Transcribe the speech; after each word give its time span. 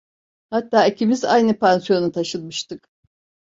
Hatta 0.49 0.85
ikimiz 0.87 1.25
aynı 1.25 1.59
pansiyona 1.59 2.11
taşınmıştık. 2.11 2.89